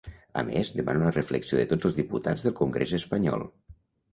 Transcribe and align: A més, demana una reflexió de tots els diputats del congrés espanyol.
A 0.39 0.43
més, 0.45 0.69
demana 0.77 1.03
una 1.03 1.11
reflexió 1.17 1.59
de 1.61 1.67
tots 1.73 1.91
els 1.91 1.99
diputats 2.01 2.47
del 2.49 2.57
congrés 2.61 2.95
espanyol. 3.03 3.47